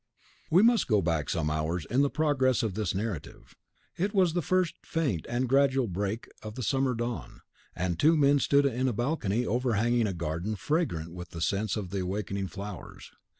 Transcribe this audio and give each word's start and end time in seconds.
We 0.49 0.63
must 0.63 0.87
go 0.87 1.03
back 1.03 1.29
some 1.29 1.51
hours 1.51 1.85
in 1.85 2.01
the 2.01 2.09
progress 2.09 2.63
of 2.63 2.73
this 2.73 2.95
narrative. 2.95 3.55
It 3.95 4.15
was 4.15 4.33
the 4.33 4.41
first 4.41 4.83
faint 4.83 5.27
and 5.29 5.47
gradual 5.47 5.85
break 5.85 6.27
of 6.41 6.55
the 6.55 6.63
summer 6.63 6.95
dawn; 6.95 7.41
and 7.75 7.99
two 7.99 8.17
men 8.17 8.39
stood 8.39 8.65
in 8.65 8.87
a 8.87 8.93
balcony 8.93 9.45
overhanging 9.45 10.07
a 10.07 10.13
garden 10.13 10.55
fragrant 10.55 11.13
with 11.13 11.29
the 11.29 11.39
scents 11.41 11.77
of 11.77 11.91
the 11.91 11.99
awakening 11.99 12.47
flowers. 12.47 13.11